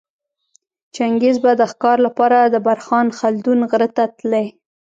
[0.95, 4.45] چنګیز به د ښکاره لپاره د برخان خلدون غره ته تلی